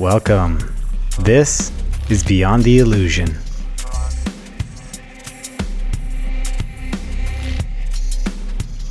[0.00, 0.74] Welcome.
[1.18, 1.70] This
[2.08, 3.36] is Beyond the Illusion.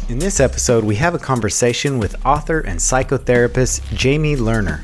[0.08, 4.82] In this episode, we have a conversation with author and psychotherapist Jamie Lerner.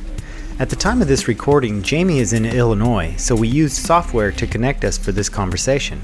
[0.57, 4.47] At the time of this recording, Jamie is in Illinois, so we used software to
[4.47, 6.01] connect us for this conversation.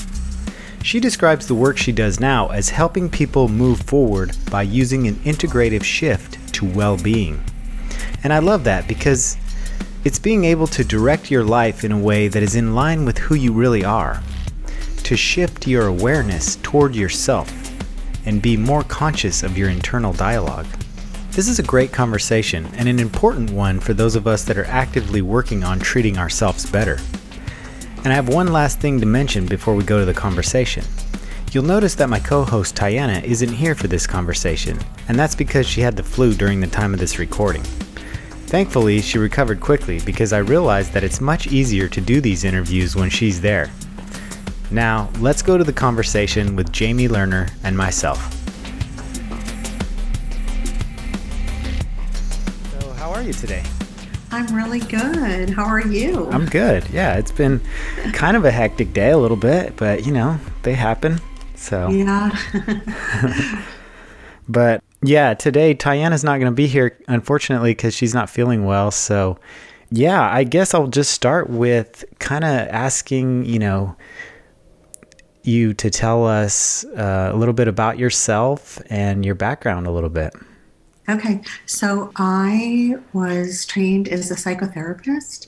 [0.83, 5.15] She describes the work she does now as helping people move forward by using an
[5.15, 7.43] integrative shift to well being.
[8.23, 9.35] And I love that because
[10.03, 13.17] it's being able to direct your life in a way that is in line with
[13.19, 14.21] who you really are,
[15.03, 17.51] to shift your awareness toward yourself
[18.25, 20.65] and be more conscious of your internal dialogue.
[21.31, 24.65] This is a great conversation and an important one for those of us that are
[24.65, 26.97] actively working on treating ourselves better.
[27.97, 30.83] And I have one last thing to mention before we go to the conversation.
[31.51, 35.67] You'll notice that my co host Tiana isn't here for this conversation, and that's because
[35.67, 37.63] she had the flu during the time of this recording.
[38.51, 42.97] Thankfully, she recovered quickly because I realized that it's much easier to do these interviews
[42.97, 43.71] when she's there.
[44.69, 48.19] Now, let's go to the conversation with Jamie Lerner and myself.
[52.73, 53.63] So, how are you today?
[54.31, 55.51] I'm really good.
[55.51, 56.29] How are you?
[56.29, 56.85] I'm good.
[56.89, 57.61] Yeah, it's been
[58.11, 61.21] kind of a hectic day a little bit, but you know, they happen.
[61.55, 62.37] So, yeah.
[64.49, 68.91] but yeah, today Tiana's not going to be here, unfortunately, because she's not feeling well.
[68.91, 69.39] So,
[69.89, 73.95] yeah, I guess I'll just start with kind of asking, you know,
[75.43, 80.09] you to tell us uh, a little bit about yourself and your background a little
[80.09, 80.33] bit.
[81.09, 85.47] Okay, so I was trained as a psychotherapist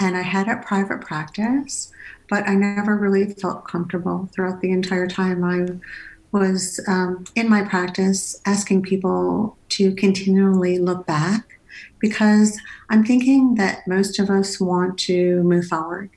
[0.00, 1.92] and I had a private practice,
[2.30, 5.66] but I never really felt comfortable throughout the entire time I
[6.34, 11.60] was um, in my practice asking people to continually look back
[12.00, 12.60] because
[12.90, 16.10] I'm thinking that most of us want to move forward.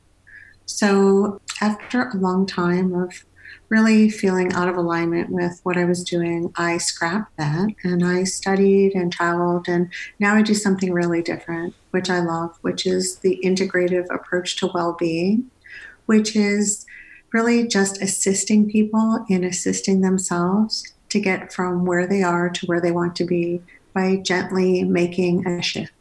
[0.65, 3.23] So, after a long time of
[3.69, 8.23] really feeling out of alignment with what I was doing, I scrapped that and I
[8.23, 9.67] studied and traveled.
[9.67, 14.57] And now I do something really different, which I love, which is the integrative approach
[14.57, 15.51] to well being,
[16.07, 16.86] which is
[17.33, 22.81] really just assisting people in assisting themselves to get from where they are to where
[22.81, 23.61] they want to be
[23.93, 25.91] by gently making a shift.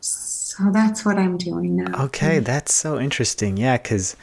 [0.00, 2.04] So that's what I'm doing now.
[2.04, 3.56] Okay, that's so interesting.
[3.56, 4.16] Yeah, because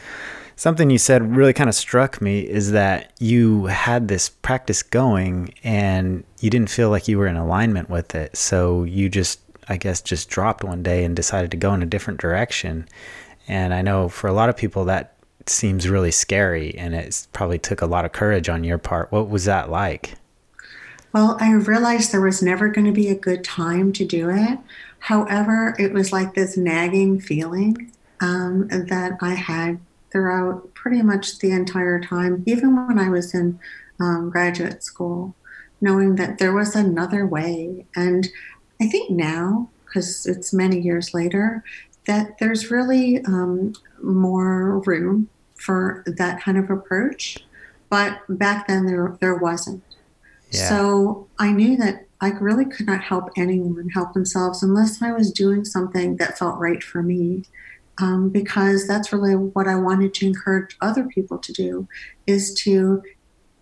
[0.56, 5.54] something you said really kind of struck me is that you had this practice going
[5.64, 8.38] and you didn't feel like you were in alignment with it.
[8.38, 9.40] So you just,
[9.70, 12.88] I guess, just dropped one day and decided to go in a different direction.
[13.48, 15.16] And I know for a lot of people that
[15.50, 19.12] seems really scary and it probably took a lot of courage on your part.
[19.12, 20.16] What was that like?
[21.14, 24.59] Well, I realized there was never going to be a good time to do it.
[25.00, 29.80] However, it was like this nagging feeling um, that I had
[30.12, 33.59] throughout pretty much the entire time, even when I was in
[34.00, 35.36] um, graduate school,
[35.82, 37.86] knowing that there was another way.
[37.96, 38.28] And
[38.82, 41.64] I think now, because it's many years later,
[42.06, 47.38] that there's really um, more room for that kind of approach.
[47.90, 49.84] But back then, there, there wasn't.
[50.52, 50.70] Yeah.
[50.70, 55.31] So I knew that I really could not help anyone help themselves unless I was
[55.31, 57.44] doing something that felt right for me
[58.00, 61.88] um, because that's really what I wanted to encourage other people to do
[62.28, 63.03] is to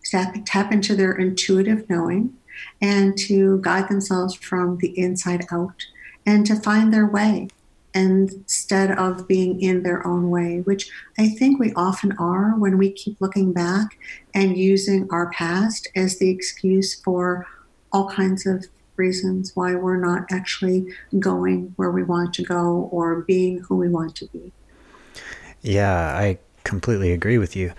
[0.06, 2.34] tap, tap into their intuitive knowing
[2.82, 5.86] and to guide themselves from the inside out
[6.26, 7.48] and to find their way
[7.98, 12.92] instead of being in their own way, which I think we often are when we
[12.92, 13.98] keep looking back
[14.34, 17.48] and using our past as the excuse for
[17.92, 18.66] all kinds of
[18.96, 20.88] reasons why we're not actually
[21.20, 24.52] going where we want to go or being who we want to be.
[25.62, 27.74] Yeah, I completely agree with you.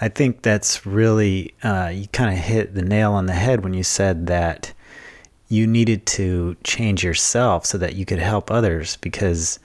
[0.00, 3.74] I think that's really, uh, you kind of hit the nail on the head when
[3.74, 4.72] you said that
[5.48, 9.58] you needed to change yourself so that you could help others because,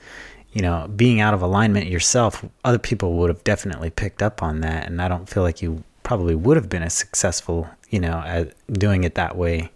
[0.52, 4.62] you know, being out of alignment yourself, other people would have definitely picked up on
[4.62, 4.88] that.
[4.88, 8.54] And I don't feel like you probably would have been as successful, you know, at
[8.74, 9.72] doing it that way.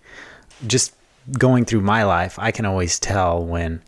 [0.67, 0.93] Just
[1.37, 3.81] going through my life, I can always tell when,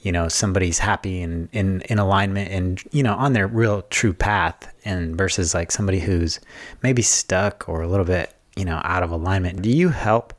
[0.00, 4.12] you know, somebody's happy and in, in alignment and, you know, on their real true
[4.12, 6.38] path and versus like somebody who's
[6.82, 9.62] maybe stuck or a little bit, you know, out of alignment.
[9.62, 10.35] Do you help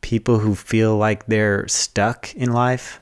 [0.00, 3.00] people who feel like they're stuck in life?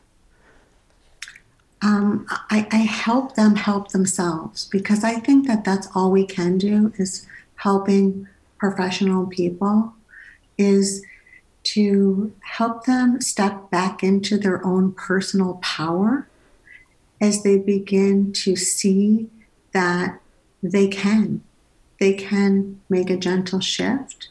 [1.81, 6.59] Um, I, I help them help themselves because I think that that's all we can
[6.59, 8.27] do is helping
[8.59, 9.95] professional people
[10.57, 11.05] is
[11.63, 16.27] to help them step back into their own personal power
[17.21, 19.29] as they begin to see
[19.73, 20.21] that
[20.63, 21.43] they can.
[22.01, 24.29] They can make a gentle shift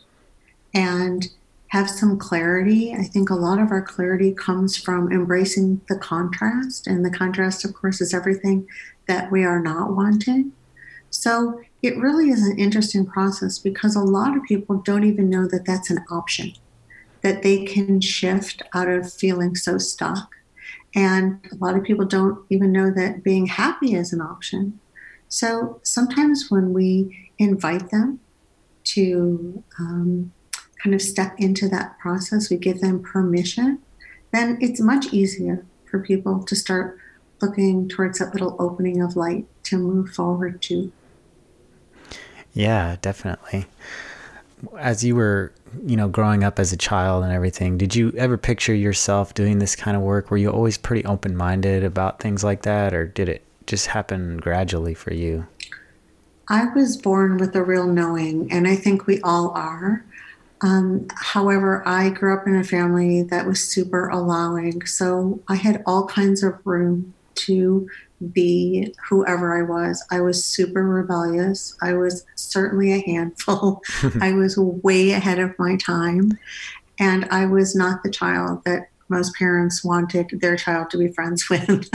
[0.73, 1.29] and
[1.69, 2.93] have some clarity.
[2.93, 7.65] I think a lot of our clarity comes from embracing the contrast, and the contrast,
[7.65, 8.67] of course, is everything
[9.07, 10.53] that we are not wanting.
[11.09, 15.47] So it really is an interesting process because a lot of people don't even know
[15.47, 16.53] that that's an option,
[17.21, 20.29] that they can shift out of feeling so stuck.
[20.95, 24.79] And a lot of people don't even know that being happy is an option.
[25.29, 28.19] So sometimes when we invite them
[28.85, 30.31] to um,
[30.81, 33.79] kind of step into that process, we give them permission,
[34.31, 36.97] then it's much easier for people to start
[37.41, 40.91] looking towards that little opening of light to move forward to.
[42.53, 43.65] Yeah, definitely.
[44.79, 45.53] As you were,
[45.85, 49.59] you know, growing up as a child and everything, did you ever picture yourself doing
[49.59, 50.31] this kind of work?
[50.31, 54.37] Were you always pretty open minded about things like that, or did it just happen
[54.37, 55.45] gradually for you?
[56.47, 60.03] I was born with a real knowing, and I think we all are.
[60.61, 65.83] Um, however, I grew up in a family that was super allowing, so I had
[65.85, 67.87] all kinds of room to
[68.31, 70.03] be whoever I was.
[70.09, 71.75] I was super rebellious.
[71.81, 73.81] I was certainly a handful.
[74.21, 76.37] I was way ahead of my time.
[76.99, 81.49] And I was not the child that most parents wanted their child to be friends
[81.49, 81.89] with.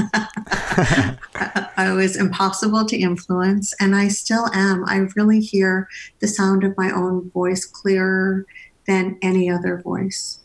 [1.77, 4.85] I was impossible to influence, and I still am.
[4.87, 5.89] I really hear
[6.21, 8.47] the sound of my own voice clearer
[8.87, 10.41] than any other voice.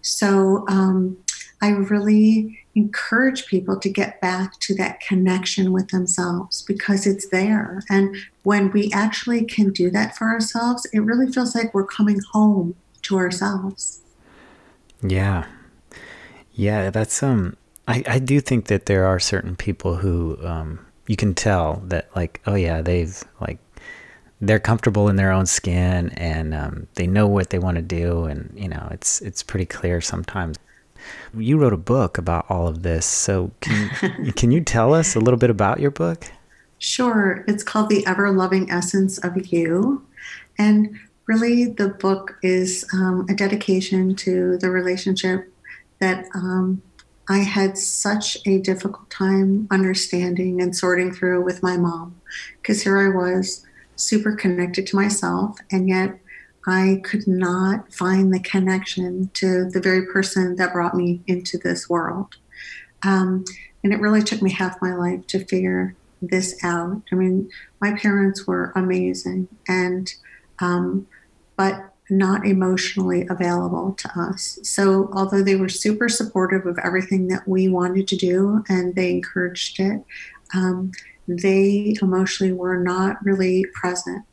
[0.00, 1.18] So um,
[1.60, 7.82] I really encourage people to get back to that connection with themselves because it's there.
[7.90, 12.20] And when we actually can do that for ourselves, it really feels like we're coming
[12.32, 14.00] home to ourselves.
[15.02, 15.46] Yeah.
[16.58, 17.56] Yeah, that's um
[17.86, 22.10] I, I do think that there are certain people who um you can tell that
[22.16, 23.58] like, oh yeah, they've like
[24.40, 28.24] they're comfortable in their own skin and um, they know what they want to do
[28.24, 30.56] and you know it's it's pretty clear sometimes
[31.36, 33.06] you wrote a book about all of this.
[33.06, 36.26] So can, can you tell us a little bit about your book?
[36.78, 37.44] Sure.
[37.46, 40.04] It's called The Ever Loving Essence of You.
[40.58, 45.52] And really, the book is um, a dedication to the relationship
[46.00, 46.82] that um,
[47.28, 52.20] I had such a difficult time understanding and sorting through with my mom.
[52.60, 53.66] Because here I was,
[53.98, 56.18] super connected to myself, and yet
[56.66, 61.88] I could not find the connection to the very person that brought me into this
[61.88, 62.36] world.
[63.02, 63.44] Um,
[63.82, 67.02] and it really took me half my life to figure this out.
[67.12, 70.12] I mean, my parents were amazing, and
[70.60, 71.06] um,
[71.56, 74.58] but not emotionally available to us.
[74.62, 79.10] So, although they were super supportive of everything that we wanted to do and they
[79.10, 80.02] encouraged it,
[80.54, 80.92] um,
[81.26, 84.24] they emotionally were not really present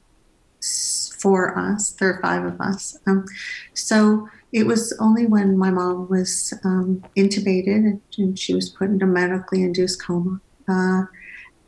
[1.18, 1.92] for us.
[1.92, 2.98] There are five of us.
[3.06, 3.25] Um,
[3.74, 9.06] so it was only when my mom was um, intubated and she was put into
[9.06, 10.39] medically induced coma.
[10.68, 11.04] Uh,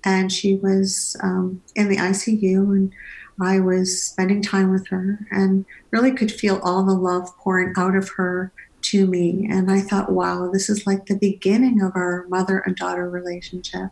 [0.03, 2.93] and she was um, in the ICU, and
[3.41, 7.95] I was spending time with her and really could feel all the love pouring out
[7.95, 8.51] of her
[8.83, 9.47] to me.
[9.49, 13.89] And I thought, wow, this is like the beginning of our mother and daughter relationship.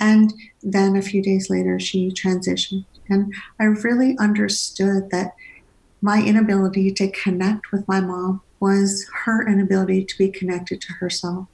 [0.00, 0.32] And
[0.62, 2.84] then a few days later, she transitioned.
[3.08, 5.34] And I really understood that
[6.00, 11.46] my inability to connect with my mom was her inability to be connected to herself.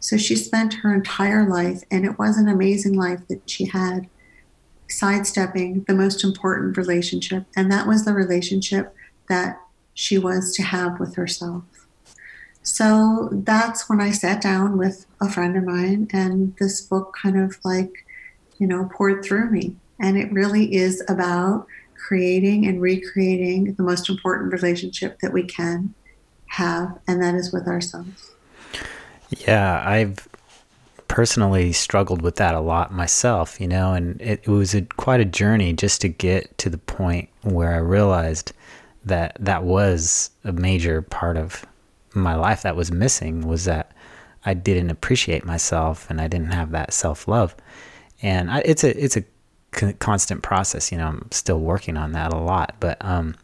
[0.00, 4.08] So she spent her entire life, and it was an amazing life that she had,
[4.88, 7.44] sidestepping the most important relationship.
[7.56, 8.94] And that was the relationship
[9.28, 9.60] that
[9.94, 11.64] she was to have with herself.
[12.62, 17.38] So that's when I sat down with a friend of mine, and this book kind
[17.38, 18.04] of like,
[18.58, 19.76] you know, poured through me.
[19.98, 21.66] And it really is about
[21.96, 25.94] creating and recreating the most important relationship that we can
[26.46, 28.30] have, and that is with ourselves.
[29.30, 30.28] Yeah, I've
[31.08, 35.20] personally struggled with that a lot myself, you know, and it, it was a, quite
[35.20, 38.52] a journey just to get to the point where I realized
[39.04, 41.64] that that was a major part of
[42.14, 43.92] my life that was missing was that
[44.44, 47.54] I didn't appreciate myself and I didn't have that self love.
[48.22, 49.24] And I, it's a it's a
[49.94, 50.90] constant process.
[50.92, 53.34] You know, I'm still working on that a lot, but um,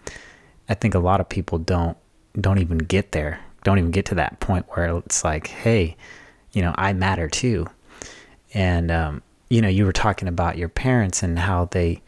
[0.68, 1.96] I think a lot of people don't
[2.40, 5.96] don't even get there, don't even get to that point where it's like, hey,
[6.54, 7.66] you know, I matter too.
[8.54, 12.00] And um, you know, you were talking about your parents and how they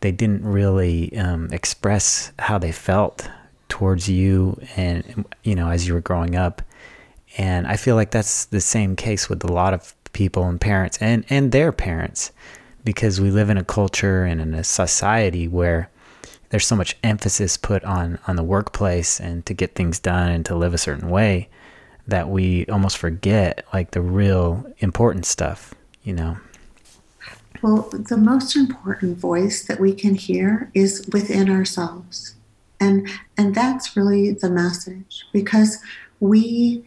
[0.00, 3.28] they didn't really um, express how they felt
[3.68, 6.62] towards you, and you know, as you were growing up.
[7.38, 10.96] And I feel like that's the same case with a lot of people and parents
[11.00, 12.32] and and their parents
[12.84, 15.90] because we live in a culture and in a society where
[16.48, 20.46] there's so much emphasis put on on the workplace and to get things done and
[20.46, 21.48] to live a certain way
[22.06, 26.36] that we almost forget like the real important stuff, you know.
[27.62, 32.34] Well, the most important voice that we can hear is within ourselves.
[32.78, 33.08] And
[33.38, 35.78] and that's really the message because
[36.20, 36.84] we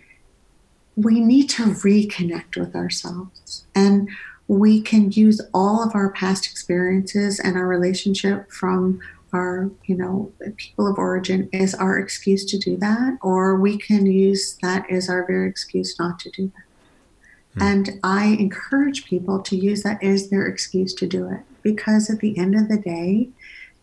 [0.96, 3.66] we need to reconnect with ourselves.
[3.74, 4.10] And
[4.48, 9.00] we can use all of our past experiences and our relationship from
[9.34, 14.06] our you know people of origin is our excuse to do that or we can
[14.06, 17.66] use that as our very excuse not to do that mm.
[17.66, 22.20] and i encourage people to use that as their excuse to do it because at
[22.20, 23.30] the end of the day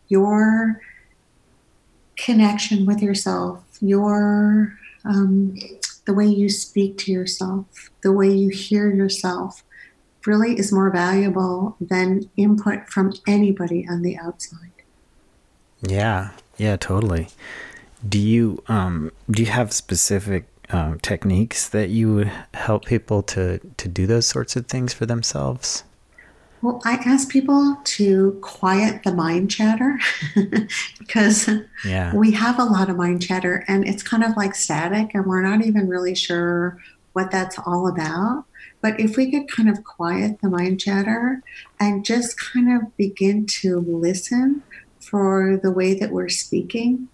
[0.08, 0.80] your
[2.16, 5.54] connection with yourself your um,
[6.06, 9.62] the way you speak to yourself the way you hear yourself
[10.26, 14.72] really is more valuable than input from anybody on the outside
[15.86, 17.28] yeah, yeah, totally.
[18.06, 23.58] Do you um do you have specific um, techniques that you would help people to
[23.58, 25.84] to do those sorts of things for themselves?
[26.62, 29.98] Well, I ask people to quiet the mind chatter
[30.98, 31.48] because
[31.84, 32.14] yeah.
[32.14, 35.42] we have a lot of mind chatter and it's kind of like static and we're
[35.42, 36.78] not even really sure
[37.12, 38.46] what that's all about.
[38.80, 41.42] But if we could kind of quiet the mind chatter
[41.78, 44.62] and just kind of begin to listen
[45.08, 47.08] for the way that we're speaking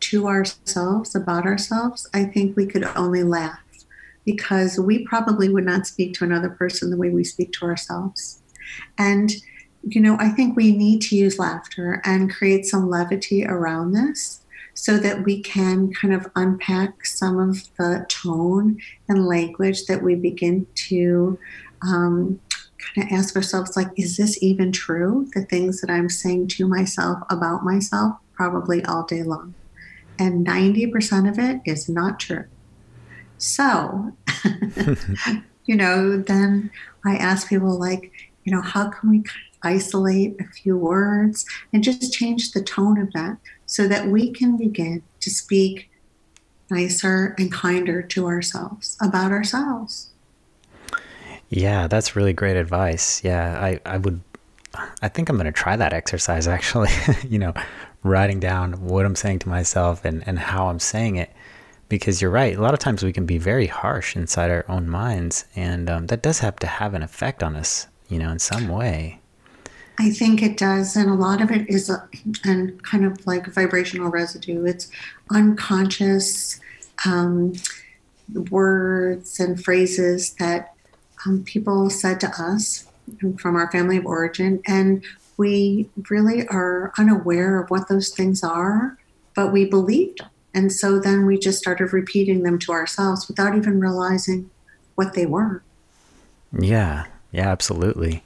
[0.00, 3.60] to ourselves about ourselves, I think we could only laugh
[4.24, 8.40] because we probably would not speak to another person the way we speak to ourselves.
[8.96, 9.32] And,
[9.82, 14.42] you know, I think we need to use laughter and create some levity around this
[14.74, 20.14] so that we can kind of unpack some of the tone and language that we
[20.14, 21.38] begin to
[21.82, 22.40] um,
[22.94, 25.28] kind of ask ourselves like is this even true?
[25.34, 29.54] The things that i'm saying to myself about myself probably all day long.
[30.18, 32.44] And 90% of it is not true.
[33.38, 34.12] So
[35.64, 36.70] you know then
[37.04, 38.12] i ask people like
[38.44, 39.22] you know how can we
[39.62, 43.36] isolate a few words and just change the tone of that
[43.66, 45.88] so that we can begin to speak
[46.70, 50.10] nicer and kinder to ourselves about ourselves
[51.52, 53.22] yeah, that's really great advice.
[53.22, 54.22] Yeah, I, I would,
[55.02, 56.88] I think I'm going to try that exercise actually,
[57.28, 57.52] you know,
[58.02, 61.30] writing down what I'm saying to myself and, and how I'm saying it.
[61.90, 64.88] Because you're right, a lot of times we can be very harsh inside our own
[64.88, 68.38] minds, and um, that does have to have an effect on us, you know, in
[68.38, 69.20] some way.
[69.98, 72.08] I think it does, and a lot of it is a,
[72.44, 74.64] and kind of like vibrational residue.
[74.64, 74.90] It's
[75.30, 76.58] unconscious
[77.04, 77.52] um,
[78.50, 80.71] words and phrases that
[81.26, 82.86] um, people said to us
[83.38, 85.04] from our family of origin, and
[85.36, 88.98] we really are unaware of what those things are,
[89.34, 90.28] but we believed them.
[90.54, 94.50] And so then we just started repeating them to ourselves without even realizing
[94.94, 95.62] what they were.
[96.58, 98.22] Yeah, yeah, absolutely.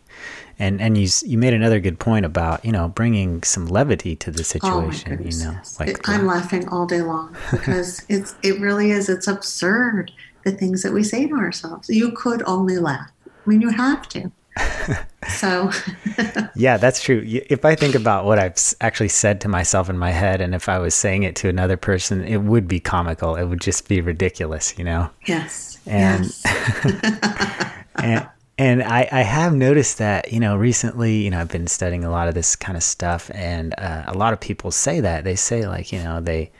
[0.59, 4.31] And and you you made another good point about you know bringing some levity to
[4.31, 5.19] the oh situation.
[5.21, 9.29] Oh you know, like I'm laughing all day long because it's it really is it's
[9.29, 10.13] absurd
[10.47, 11.91] the things that we say to ourselves.
[11.91, 13.11] You could only laugh.
[13.27, 14.31] I mean, you have to.
[15.29, 15.71] so
[16.57, 20.11] yeah that's true if i think about what i've actually said to myself in my
[20.11, 23.45] head and if i was saying it to another person it would be comical it
[23.45, 26.43] would just be ridiculous you know yes and yes.
[27.97, 32.05] and and I, I have noticed that you know recently you know i've been studying
[32.05, 35.25] a lot of this kind of stuff and uh, a lot of people say that
[35.25, 36.51] they say like you know they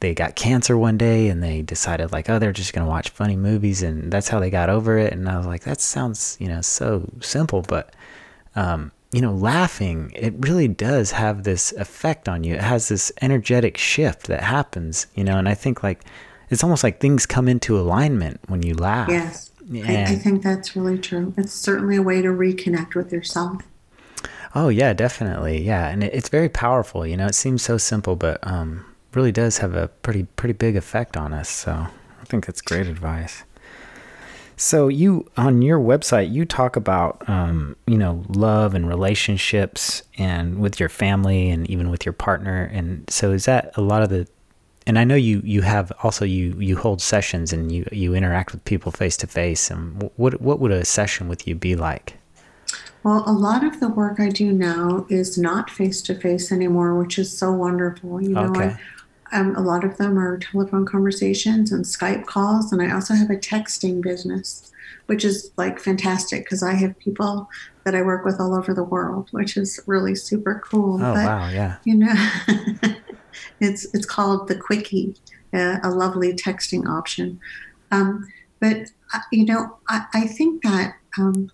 [0.00, 3.10] they got cancer one day and they decided like oh they're just going to watch
[3.10, 6.36] funny movies and that's how they got over it and i was like that sounds
[6.40, 7.94] you know so simple but
[8.56, 13.12] um, you know laughing it really does have this effect on you it has this
[13.20, 16.04] energetic shift that happens you know and i think like
[16.50, 20.74] it's almost like things come into alignment when you laugh yes I, I think that's
[20.74, 23.62] really true it's certainly a way to reconnect with yourself
[24.54, 25.62] Oh yeah, definitely.
[25.62, 27.06] Yeah, and it, it's very powerful.
[27.06, 28.84] You know, it seems so simple, but um,
[29.14, 31.48] really does have a pretty pretty big effect on us.
[31.48, 33.44] So I think that's great advice.
[34.56, 40.58] So you on your website you talk about um, you know love and relationships and
[40.58, 44.08] with your family and even with your partner and so is that a lot of
[44.08, 44.26] the
[44.88, 48.52] and I know you you have also you you hold sessions and you you interact
[48.52, 52.16] with people face to face and what what would a session with you be like?
[53.04, 56.98] Well, a lot of the work I do now is not face to face anymore,
[56.98, 58.20] which is so wonderful.
[58.20, 58.76] You know, okay.
[59.32, 63.30] Um, a lot of them are telephone conversations and Skype calls, and I also have
[63.30, 64.70] a texting business,
[65.06, 67.48] which is like fantastic because I have people
[67.84, 70.94] that I work with all over the world, which is really super cool.
[71.02, 71.76] Oh but, wow, yeah.
[71.84, 72.30] You know,
[73.60, 75.16] it's it's called the Quickie,
[75.52, 77.40] uh, a lovely texting option.
[77.90, 81.50] Um, but uh, you know, I, I think that um,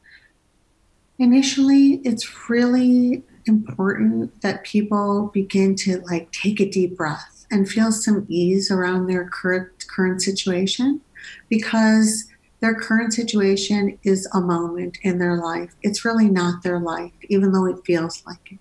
[1.19, 7.93] initially it's really important that people begin to like take a deep breath and feel
[7.93, 11.01] some ease around their current current situation
[11.49, 12.25] because
[12.61, 15.75] their current situation is a moment in their life.
[15.83, 18.59] It's really not their life, even though it feels like it.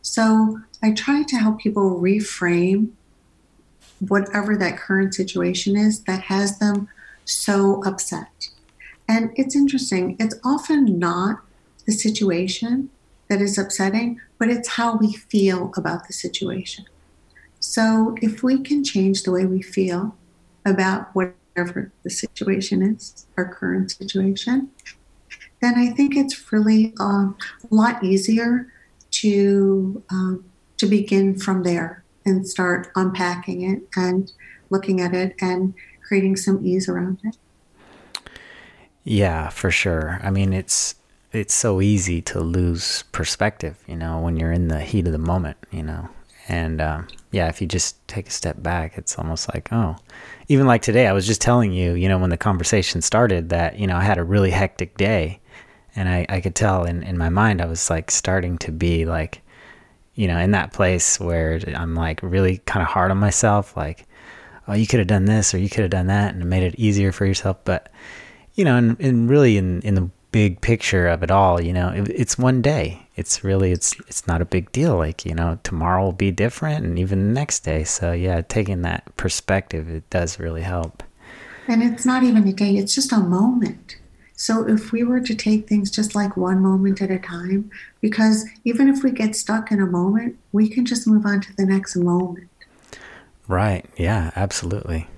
[0.00, 2.92] So I try to help people reframe
[3.98, 6.88] whatever that current situation is that has them
[7.24, 8.48] so upset.
[9.08, 11.40] And it's interesting, it's often not
[11.86, 12.90] the situation
[13.28, 16.86] that is upsetting, but it's how we feel about the situation.
[17.76, 20.16] So if we can change the way we feel
[20.64, 24.70] about whatever the situation is, our current situation,
[25.60, 27.36] then I think it's really um,
[27.70, 28.72] a lot easier
[29.20, 30.42] to um,
[30.78, 34.32] to begin from there and start unpacking it and
[34.70, 37.36] looking at it and creating some ease around it.
[39.04, 40.18] Yeah, for sure.
[40.22, 40.94] I mean, it's
[41.30, 45.18] it's so easy to lose perspective, you know, when you're in the heat of the
[45.18, 46.08] moment, you know.
[46.48, 49.96] And um, yeah, if you just take a step back, it's almost like, oh,
[50.48, 53.78] even like today, I was just telling you, you know, when the conversation started that,
[53.78, 55.40] you know, I had a really hectic day.
[55.96, 59.06] And I, I could tell in, in my mind, I was like starting to be
[59.06, 59.40] like,
[60.14, 64.06] you know, in that place where I'm like really kind of hard on myself, like,
[64.68, 66.74] oh, you could have done this or you could have done that and made it
[66.76, 67.56] easier for yourself.
[67.64, 67.90] But,
[68.54, 71.88] you know, and, and really in, in the big picture of it all, you know,
[71.88, 74.96] it, it's one day it's really it's it's not a big deal.
[74.96, 77.82] Like you know tomorrow will be different and even the next day.
[77.82, 81.02] So yeah taking that perspective it does really help.
[81.66, 83.96] And it's not even a day it's just a moment.
[84.38, 87.70] So if we were to take things just like one moment at a time
[88.02, 91.56] because even if we get stuck in a moment we can just move on to
[91.56, 92.50] the next moment.
[93.48, 93.86] Right.
[93.96, 95.08] Yeah absolutely.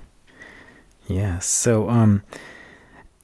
[1.08, 1.40] Yeah.
[1.40, 2.22] So um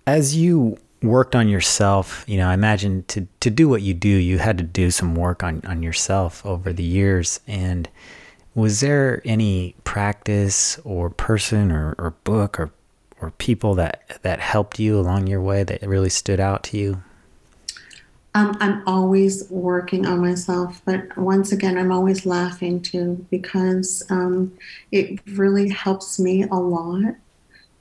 [0.04, 4.08] as you worked on yourself, you know, I imagine to to do what you do,
[4.08, 7.40] you had to do some work on on yourself over the years.
[7.46, 7.88] And
[8.54, 12.72] was there any practice or person or, or book or
[13.20, 17.02] or people that that helped you along your way that really stood out to you?
[18.36, 24.52] Um, I'm always working on myself, but once again, I'm always laughing too because um,
[24.90, 27.14] it really helps me a lot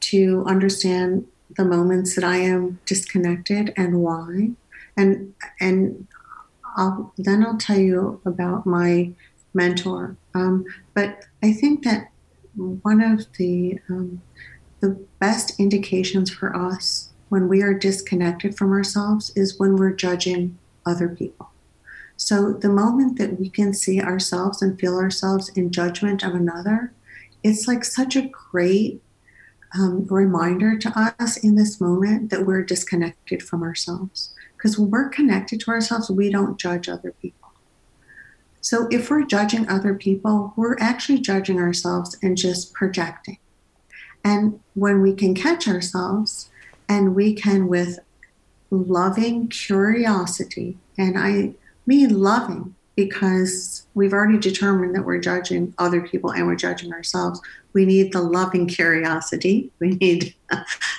[0.01, 4.51] to understand the moments that I am disconnected and why.
[4.97, 6.07] And and
[6.75, 9.11] I'll, then I'll tell you about my
[9.53, 10.17] mentor.
[10.33, 12.09] Um, but I think that
[12.55, 14.21] one of the um,
[14.79, 14.89] the
[15.19, 21.07] best indications for us when we are disconnected from ourselves is when we're judging other
[21.07, 21.49] people.
[22.17, 26.93] So the moment that we can see ourselves and feel ourselves in judgment of another,
[27.43, 29.01] it's like such a great
[29.75, 34.33] um, reminder to us in this moment that we're disconnected from ourselves.
[34.55, 37.51] Because when we're connected to ourselves, we don't judge other people.
[38.61, 43.39] So if we're judging other people, we're actually judging ourselves and just projecting.
[44.23, 46.49] And when we can catch ourselves
[46.87, 47.99] and we can, with
[48.69, 51.55] loving curiosity, and I
[51.85, 57.41] mean loving because we've already determined that we're judging other people and we're judging ourselves.
[57.73, 59.71] We need the loving curiosity.
[59.79, 60.35] We need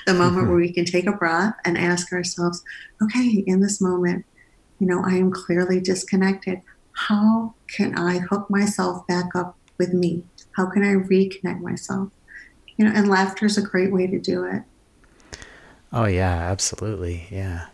[0.07, 0.49] the moment mm-hmm.
[0.49, 2.65] where we can take a breath and ask ourselves,
[3.03, 4.25] okay, in this moment,
[4.81, 6.61] you know, I am clearly disconnected.
[6.93, 10.25] How can I hook myself back up with me?
[10.57, 12.11] How can I reconnect myself?
[12.77, 14.63] You know, and laughter is a great way to do it.
[15.93, 17.29] Oh yeah, absolutely.
[17.31, 17.67] Yeah.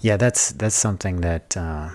[0.00, 1.90] Yeah, that's that's something that uh,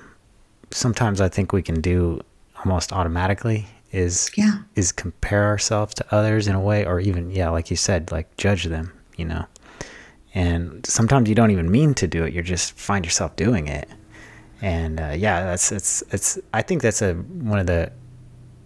[0.72, 2.22] sometimes I think we can do
[2.60, 4.60] almost automatically is yeah.
[4.76, 8.36] is compare ourselves to others in a way or even yeah like you said like
[8.38, 9.46] judge them you know.
[10.36, 13.90] And sometimes you don't even mean to do it you just find yourself doing it.
[14.62, 17.92] And uh, yeah that's it's it's i think that's a one of the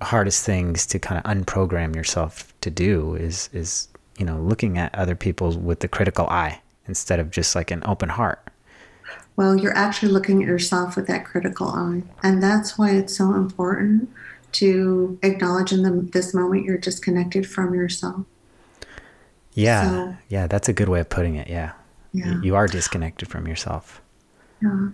[0.02, 3.88] hardest things to kind of unprogram yourself to do is is
[4.18, 7.84] you know looking at other people with the critical eye instead of just like an
[7.86, 8.51] open heart
[9.36, 12.04] well, you're actually looking at yourself with that critical eye.
[12.24, 14.10] And that's why it's so important
[14.54, 18.26] to acknowledge in the, this moment you're disconnected from yourself.
[19.54, 19.90] Yeah.
[19.90, 21.48] So, yeah, that's a good way of putting it.
[21.48, 21.74] Yeah.
[22.14, 22.40] yeah.
[22.42, 24.02] You are disconnected from yourself.
[24.62, 24.90] Yeah.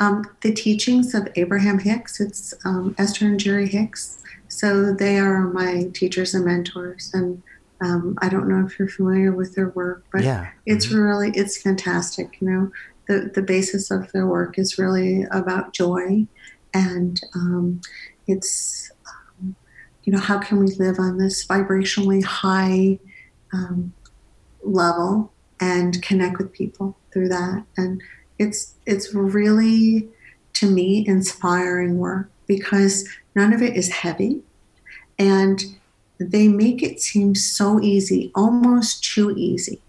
[0.00, 5.40] Um, the teachings of Abraham Hicks, it's um, Esther and Jerry Hicks, So they are
[5.48, 7.42] my teachers and mentors, and
[7.80, 10.48] um, I don't know if you're familiar with their work, but Yeah.
[10.66, 11.04] it's Mhm.
[11.04, 12.40] really it's fantastic.
[12.40, 12.72] You know,
[13.06, 16.26] the the basis of their work is really about joy,
[16.74, 17.80] and um,
[18.26, 19.56] it's um,
[20.04, 22.98] you know how can we live on this vibrationally high
[23.52, 23.92] um,
[24.62, 28.02] level and connect with people through that, and
[28.38, 30.08] it's it's really
[30.54, 34.42] to me inspiring work because none of it is heavy,
[35.18, 35.64] and
[36.18, 39.80] they make it seem so easy, almost too easy.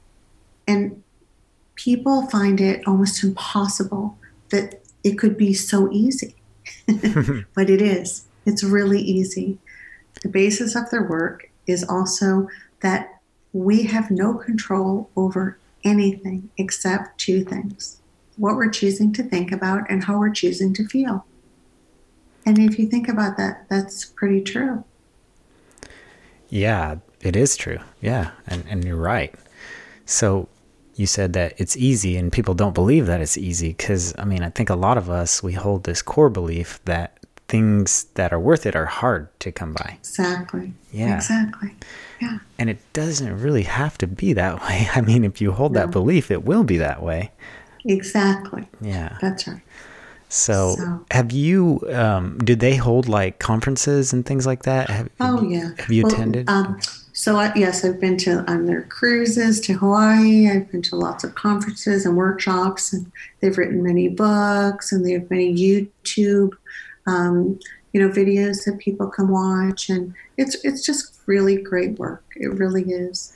[0.68, 1.02] And
[1.88, 4.18] people find it almost impossible
[4.50, 6.36] that it could be so easy.
[7.56, 8.26] but it is.
[8.46, 9.58] It's really easy.
[10.22, 12.50] The basis of their work is also
[12.82, 13.22] that
[13.54, 18.02] we have no control over anything except two things
[18.36, 21.26] what we're choosing to think about and how we're choosing to feel.
[22.46, 24.84] And if you think about that, that's pretty true.
[26.50, 27.80] Yeah, it is true.
[28.00, 29.34] Yeah, and, and you're right.
[30.06, 30.50] So
[30.98, 34.44] you said that it's easy, and people don't believe that it's easy because, I mean,
[34.44, 38.40] I think a lot of us, we hold this core belief that things that are
[38.40, 39.98] worth it are hard to come by.
[40.00, 40.74] Exactly.
[40.92, 41.16] Yeah.
[41.16, 41.76] Exactly.
[42.20, 42.40] Yeah.
[42.60, 44.90] And it doesn't really have to be that way.
[44.94, 47.32] I mean, if you hold that belief, it will be that way.
[47.86, 48.68] Exactly.
[48.82, 49.18] Yeah.
[49.22, 49.62] That's right.
[50.30, 54.90] So, So- have you, um, did they hold like conferences and things like that?
[54.90, 55.70] Have, Oh yeah.
[55.78, 56.50] Have you Well, attended?
[56.50, 56.80] Um,
[57.18, 60.52] so I, yes, I've been to on their cruises to Hawaii.
[60.52, 65.14] I've been to lots of conferences and workshops, and they've written many books, and they
[65.14, 66.52] have many YouTube,
[67.08, 67.60] um,
[67.92, 72.24] you know, videos that people can watch, and it's it's just really great work.
[72.36, 73.34] It really is.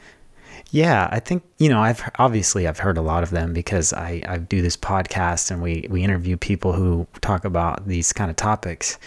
[0.69, 4.21] Yeah, I think you know I've obviously I've heard a lot of them because I
[4.27, 8.37] I do this podcast and we we interview people who talk about these kind of
[8.37, 8.99] topics,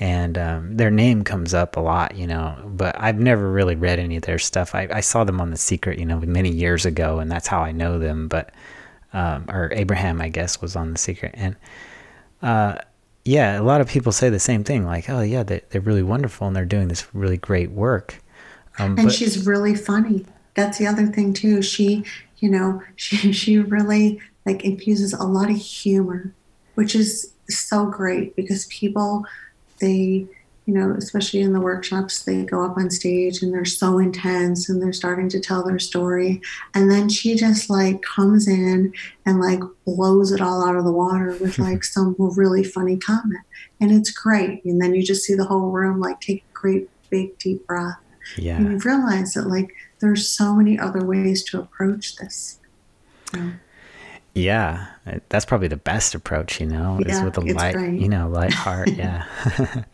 [0.00, 2.56] and um, their name comes up a lot, you know.
[2.66, 4.74] But I've never really read any of their stuff.
[4.74, 7.60] I I saw them on The Secret, you know, many years ago, and that's how
[7.60, 8.28] I know them.
[8.28, 8.50] But
[9.12, 11.56] um, or Abraham, I guess, was on The Secret, and
[12.42, 12.78] uh,
[13.24, 16.02] yeah, a lot of people say the same thing, like, oh yeah, they they're really
[16.02, 18.20] wonderful and they're doing this really great work.
[18.78, 20.24] Um, and but she's really funny.
[20.54, 21.62] That's the other thing too.
[21.62, 22.04] She,
[22.38, 26.32] you know, she she really like infuses a lot of humor,
[26.74, 29.24] which is so great because people
[29.82, 30.26] they
[30.66, 34.68] you know especially in the workshops they go up on stage and they're so intense
[34.68, 36.40] and they're starting to tell their story.
[36.74, 38.94] And then she just like comes in
[39.26, 43.44] and like blows it all out of the water with like some really funny comment.
[43.80, 44.64] And it's great.
[44.64, 47.96] And then you just see the whole room like take a great big deep breath.
[48.38, 48.56] Yeah.
[48.56, 52.60] and you realize that like there's so many other ways to approach this.
[53.34, 53.52] You know?
[54.34, 54.86] Yeah,
[55.28, 58.00] that's probably the best approach, you know, is with a light, great.
[58.00, 58.90] you know, light heart.
[58.90, 59.24] yeah.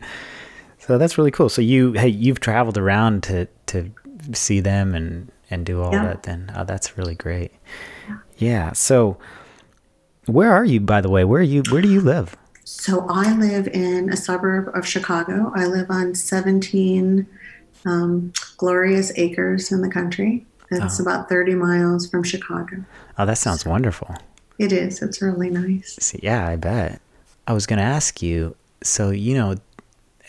[0.79, 1.49] so that's really cool.
[1.49, 3.91] So you, hey, you've traveled around to to
[4.33, 6.05] see them and and do all Yeah.
[6.05, 6.23] that.
[6.23, 7.51] Then, oh, that's really great.
[8.07, 8.17] Yeah.
[8.37, 8.71] yeah.
[8.73, 9.17] So,
[10.25, 11.23] where are you, by the way?
[11.25, 11.63] Where are you?
[11.69, 12.35] Where do you live?
[12.71, 17.25] so i live in a suburb of chicago i live on 17
[17.87, 21.03] um, glorious acres in the country that's Oh.
[21.03, 22.85] about 30 miles from chicago
[23.17, 24.15] Oh, that sounds wonderful.
[24.59, 27.01] It is it's really nice yeah, I bet.
[27.47, 28.55] I was going to ask you.
[28.83, 29.55] So you know,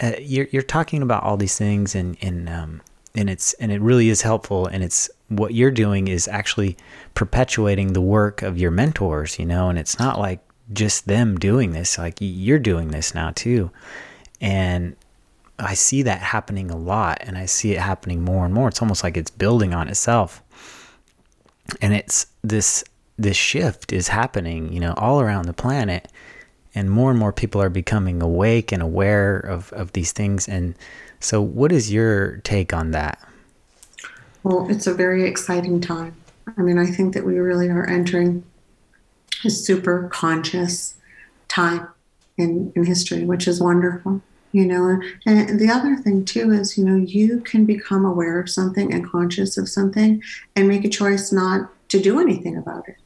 [0.01, 2.81] uh, you're you're talking about all these things, and and um,
[3.15, 6.77] and it's and it really is helpful, and it's what you're doing is actually
[7.15, 10.41] perpetuating the work of your mentors, you know, and it's not like
[10.73, 13.71] just them doing this, like you're doing this now too,
[14.41, 14.97] and
[15.59, 18.69] I see that happening a lot, and I see it happening more and more.
[18.69, 20.43] It's almost like it's building on itself
[21.81, 22.85] and it's this
[23.23, 26.09] this shift is happening you know all around the planet
[26.75, 30.75] and more and more people are becoming awake and aware of of these things and
[31.21, 33.19] so what is your take on that
[34.43, 36.15] Well, it's a very exciting time.
[36.57, 38.43] I mean, I think that we really are entering
[39.45, 40.95] a super conscious
[41.49, 41.87] time
[42.37, 44.23] in, in history, which is wonderful.
[44.53, 48.51] You know, and the other thing too is, you know, you can become aware of
[48.51, 50.21] something and conscious of something
[50.57, 52.97] and make a choice not to do anything about it.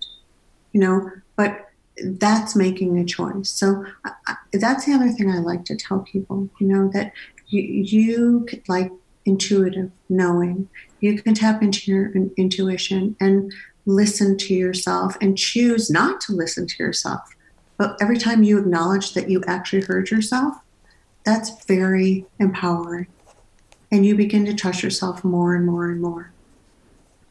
[0.75, 1.71] You know, but
[2.03, 3.49] that's making a choice.
[3.49, 7.13] So I, that's the other thing I like to tell people, you know, that
[7.49, 8.91] you, you could like
[9.25, 10.69] intuitive knowing
[11.01, 13.53] you can tap into your in- intuition and
[13.87, 17.21] listen to yourself and choose not to listen to yourself.
[17.77, 20.55] But every time you acknowledge that you actually heard yourself,
[21.25, 23.09] that's very empowering.
[23.91, 26.33] And you begin to trust yourself more and more and more.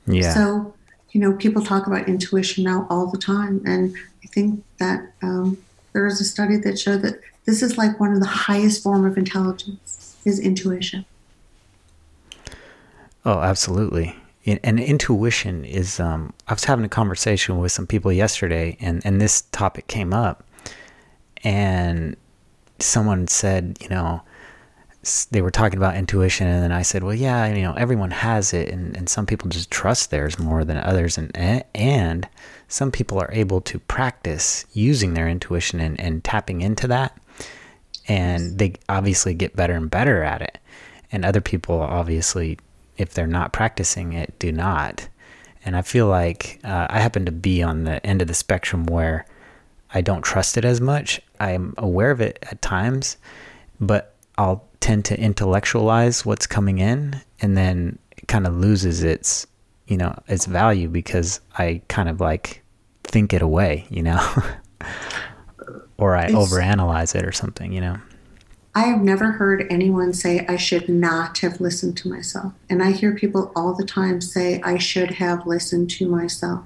[0.06, 0.76] yeah So,
[1.14, 3.62] you know, people talk about intuition now all the time.
[3.66, 5.58] And I think that um,
[5.94, 9.06] there was a study that showed that this is like one of the highest form
[9.06, 11.06] of intelligence is intuition.
[13.26, 14.16] Oh, absolutely.
[14.46, 16.02] And intuition is.
[16.02, 20.14] Um, I was having a conversation with some people yesterday, and and this topic came
[20.14, 20.44] up,
[21.46, 22.18] and
[22.80, 24.22] someone said, you know,
[25.32, 28.54] they were talking about intuition and then I said, well, yeah, you know, everyone has
[28.54, 31.18] it and, and some people just trust theirs more than others.
[31.18, 31.36] And,
[31.76, 32.28] and
[32.70, 37.18] some people are able to practice using their intuition and, and tapping into that.
[38.08, 40.58] And they obviously get better and better at it.
[41.12, 42.58] And other people obviously,
[42.98, 45.10] if they're not practicing it, do not.
[45.66, 48.86] And I feel like uh, I happen to be on the end of the spectrum
[48.86, 49.26] where
[49.94, 51.22] I don't trust it as much.
[51.40, 53.18] I'm aware of it at times,
[53.80, 59.48] but I'll tend to intellectualize what's coming in and then it kind of loses its
[59.88, 62.62] you know its value because i kind of like
[63.06, 64.20] think it away you know?
[65.98, 67.98] Or i it's, overanalyze it or something you know?
[68.76, 72.52] I have never heard anyone say i should not have listened to myself.
[72.70, 76.66] And i hear people all the time say i should have listened to myself.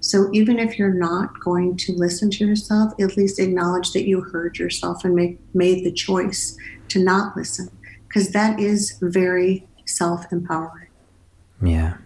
[0.00, 4.20] So even if you're not going to listen to yourself, at least acknowledge that you
[4.20, 6.56] heard yourself and make, made the choice
[6.90, 7.70] to not listen,
[8.06, 10.88] because that is very self empowering.
[11.62, 11.96] Yeah.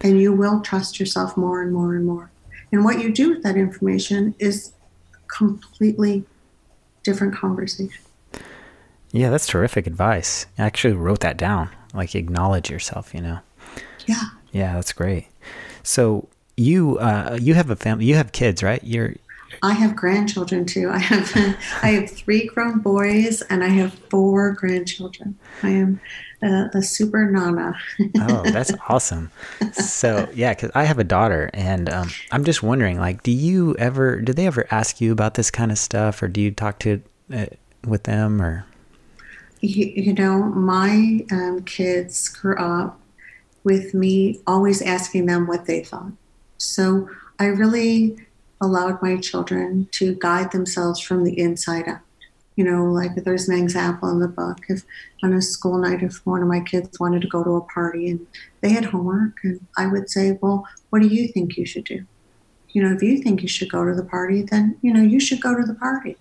[0.00, 2.30] And you will trust yourself more and more and more.
[2.72, 4.72] And what you do with that information is
[5.26, 6.24] completely
[7.02, 8.02] different conversation.
[9.12, 10.46] Yeah, that's terrific advice.
[10.56, 11.68] I actually wrote that down.
[11.92, 13.40] Like acknowledge yourself, you know.
[14.06, 14.22] Yeah.
[14.52, 15.26] Yeah, that's great.
[15.82, 18.04] So you uh, you have a family.
[18.04, 18.82] You have kids, right?
[18.84, 19.14] You're.
[19.62, 20.90] I have grandchildren too.
[20.90, 21.30] I have
[21.82, 25.38] I have three grown boys and I have four grandchildren.
[25.62, 26.00] I am
[26.42, 27.78] a, a super nana.
[28.20, 29.30] oh, that's awesome.
[29.72, 33.74] So yeah, because I have a daughter, and um, I'm just wondering, like, do you
[33.78, 34.20] ever?
[34.20, 37.02] Do they ever ask you about this kind of stuff, or do you talk to
[37.32, 37.46] uh,
[37.86, 38.66] with them, or?
[39.60, 42.98] You, you know, my um, kids grew up
[43.62, 46.12] with me always asking them what they thought.
[46.56, 48.16] So I really
[48.60, 52.00] allowed my children to guide themselves from the inside out.
[52.56, 54.84] You know, like there's an example in the book if
[55.22, 58.10] on a school night, if one of my kids wanted to go to a party
[58.10, 58.26] and
[58.60, 62.04] they had homework, and I would say, Well, what do you think you should do?
[62.70, 65.20] You know, if you think you should go to the party, then, you know, you
[65.20, 66.16] should go to the party.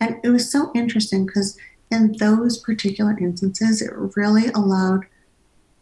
[0.00, 1.56] And it was so interesting because
[1.90, 5.06] in those particular instances, it really allowed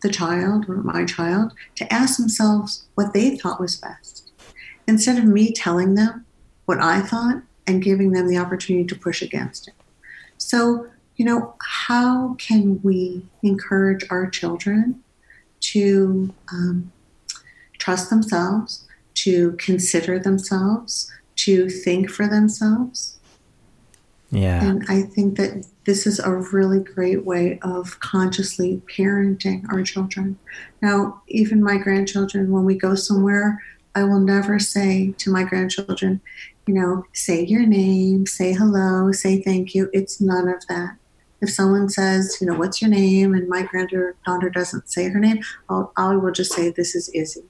[0.02, 4.25] the child or my child to ask themselves what they thought was best
[4.86, 6.24] instead of me telling them
[6.66, 9.74] what I thought and giving them the opportunity to push against it.
[10.38, 15.02] So, you know, how can we encourage our children
[15.60, 16.92] to um,
[17.78, 23.18] trust themselves, to consider themselves, to think for themselves?
[24.30, 24.64] Yeah.
[24.64, 30.38] And I think that this is a really great way of consciously parenting our children.
[30.82, 33.62] Now, even my grandchildren, when we go somewhere,
[33.96, 36.20] I will never say to my grandchildren,
[36.66, 39.88] you know, say your name, say hello, say thank you.
[39.94, 40.96] It's none of that.
[41.40, 45.42] If someone says, you know, what's your name, and my granddaughter doesn't say her name,
[45.70, 47.44] I'll, I will just say, this is Izzy.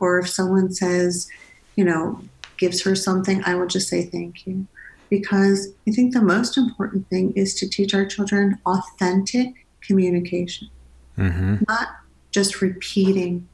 [0.00, 1.28] Or if someone says,
[1.76, 2.22] you know,
[2.56, 4.66] gives her something, I will just say thank you
[5.10, 10.68] because I think the most important thing is to teach our children authentic communication,
[11.18, 11.56] mm-hmm.
[11.68, 11.88] not
[12.30, 13.46] just repeating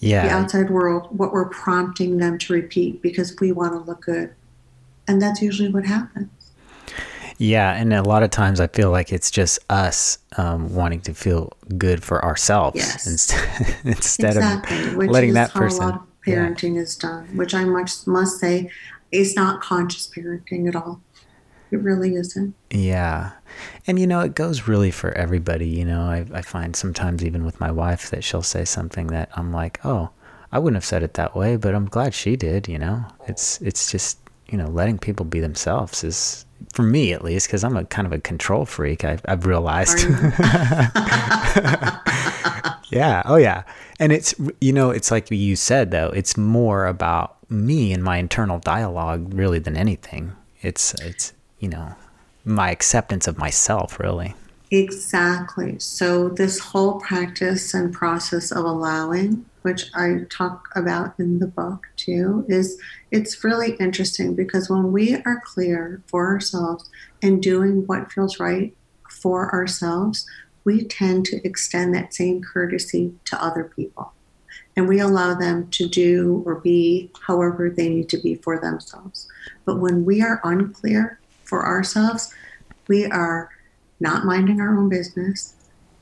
[0.00, 0.26] yeah.
[0.26, 4.34] the outside world, what we're prompting them to repeat because we want to look good.
[5.06, 6.30] And that's usually what happens.
[7.38, 11.14] Yeah, and a lot of times I feel like it's just us um, wanting to
[11.14, 13.06] feel good for ourselves yes.
[13.10, 15.82] instead, instead exactly, of letting that person.
[15.82, 16.82] A lot of parenting yeah.
[16.82, 18.70] is done, which I much must say
[19.10, 21.00] is not conscious parenting at all.
[21.70, 22.54] It really isn't.
[22.70, 23.32] Yeah.
[23.86, 25.68] And, you know, it goes really for everybody.
[25.68, 29.30] You know, I, I find sometimes even with my wife that she'll say something that
[29.34, 30.10] I'm like, oh,
[30.52, 33.04] I wouldn't have said it that way, but I'm glad she did, you know?
[33.28, 37.62] It's, it's just, you know, letting people be themselves is, for me at least, because
[37.62, 39.98] I'm a kind of a control freak, I've, I've realized.
[42.90, 43.22] yeah.
[43.24, 43.62] Oh, yeah.
[44.00, 48.16] And it's, you know, it's like you said, though, it's more about me and my
[48.16, 50.32] internal dialogue really than anything.
[50.62, 51.94] It's it's you know
[52.44, 54.34] my acceptance of myself really.
[54.72, 55.78] Exactly.
[55.80, 61.88] So this whole practice and process of allowing, which I talk about in the book
[61.96, 66.88] too, is it's really interesting because when we are clear for ourselves
[67.20, 68.74] and doing what feels right
[69.10, 70.24] for ourselves,
[70.64, 74.12] we tend to extend that same courtesy to other people
[74.76, 79.28] and we allow them to do or be however they need to be for themselves.
[79.64, 81.19] But when we are unclear
[81.50, 82.32] for ourselves,
[82.88, 83.50] we are
[83.98, 85.54] not minding our own business.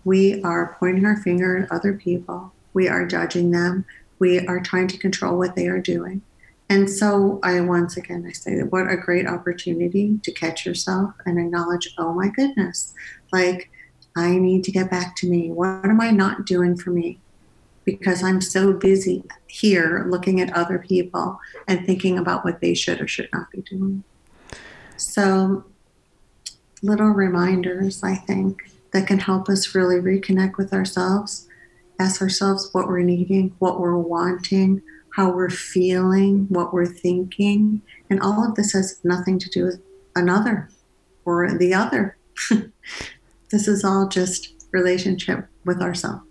[0.05, 2.53] we are pointing our finger at other people.
[2.73, 3.85] We are judging them.
[4.19, 6.23] We are trying to control what they are doing.
[6.71, 11.39] And so I once again I say what a great opportunity to catch yourself and
[11.39, 12.95] acknowledge, oh my goodness,
[13.33, 13.71] like
[14.17, 15.51] I need to get back to me.
[15.51, 17.19] What am I not doing for me?
[17.85, 23.01] Because I'm so busy here looking at other people and thinking about what they should
[23.01, 24.05] or should not be doing.
[24.99, 25.65] So
[26.83, 31.47] little reminders, I think, that can help us really reconnect with ourselves,
[31.99, 34.83] ask ourselves what we're needing, what we're wanting,
[35.15, 37.83] how we're feeling, what we're thinking.
[38.11, 39.81] And all of this has nothing to do with
[40.17, 40.69] another
[41.25, 42.17] or the other.
[43.51, 46.25] this is all just relationship with ourselves,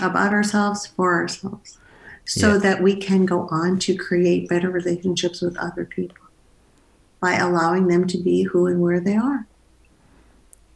[0.00, 1.78] about ourselves, for ourselves,
[2.24, 2.58] so yeah.
[2.58, 6.25] that we can go on to create better relationships with other people
[7.20, 9.46] by allowing them to be who and where they are.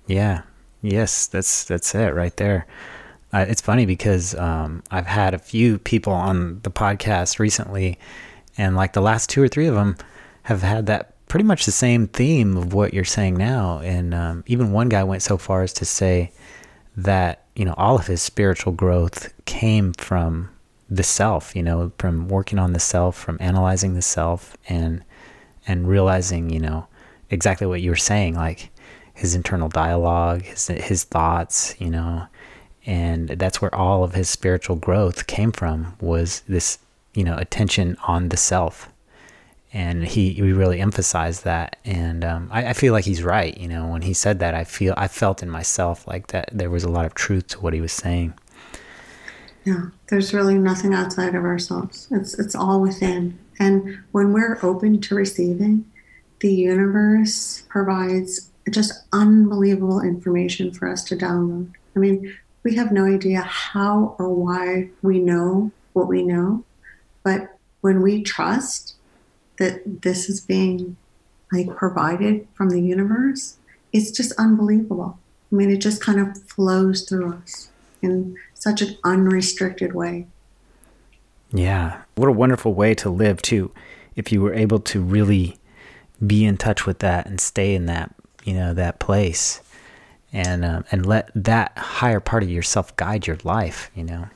[0.07, 0.43] Yeah.
[0.83, 2.67] Yes, that's that's it right there.
[3.33, 7.99] Uh, it's funny because um, I've had a few people on the podcast recently,
[8.59, 9.97] and like the last two or three of them
[10.45, 13.79] have had that pretty much the same theme of what you're saying now.
[13.81, 16.33] And um, even one guy went so far as to say
[16.97, 20.49] that you know all of his spiritual growth came from
[20.89, 21.55] the self.
[21.55, 25.05] You know, from working on the self, from analyzing the self, and
[25.67, 26.87] and realizing you know
[27.31, 28.71] exactly what you were saying, like
[29.15, 32.27] his internal dialogue, his his thoughts, you know,
[32.87, 36.79] and that's where all of his spiritual growth came from was this,
[37.15, 38.89] you know, attention on the self,
[39.73, 43.69] and he, he really emphasized that, and um, I, I feel like he's right, you
[43.69, 46.85] know, when he said that, I feel I felt in myself like that there was
[46.85, 48.35] a lot of truth to what he was saying.
[49.65, 52.09] Yeah, there's really nothing outside of ourselves.
[52.11, 53.39] It's it's all within.
[53.61, 55.85] And when we're open to receiving,
[56.41, 61.71] the universe provides just unbelievable information for us to download.
[61.95, 66.65] I mean, we have no idea how or why we know what we know,
[67.23, 68.95] but when we trust
[69.59, 70.97] that this is being
[71.53, 73.57] like provided from the universe,
[73.93, 75.19] it's just unbelievable.
[75.51, 77.71] I mean, it just kind of flows through us
[78.03, 80.27] in such an unrestricted way.
[81.53, 82.03] Yeah.
[82.15, 83.73] What a wonderful way to live, too,
[84.17, 85.57] if you were able to really
[86.25, 89.61] be in touch with that and stay in that you know that place
[90.33, 94.27] and um, and let that higher part of yourself guide your life you know?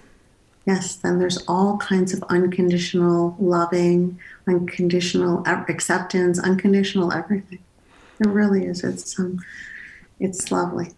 [0.66, 7.60] Yes then there's all kinds of unconditional loving unconditional acceptance unconditional everything.
[8.20, 8.82] It really is.
[8.82, 9.40] It's um
[10.20, 10.92] it's lovely.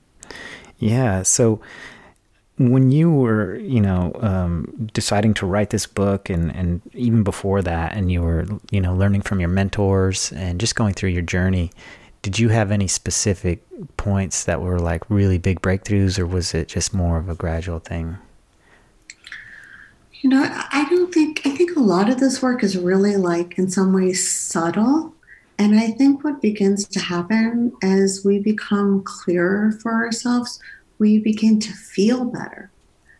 [0.78, 1.60] Yeah so
[2.58, 7.60] when you were you know um, deciding to write this book and and even before
[7.62, 11.22] that and you were you know learning from your mentors and just going through your
[11.22, 11.70] journey
[12.22, 13.62] did you have any specific
[13.96, 17.78] points that were like really big breakthroughs or was it just more of a gradual
[17.78, 18.18] thing?
[20.22, 20.42] You know
[20.72, 23.92] i don't think i think a lot of this work is really like in some
[23.92, 25.14] ways subtle.
[25.58, 30.58] And i think what begins to happen as we become clearer for ourselves
[30.98, 32.70] we begin to feel better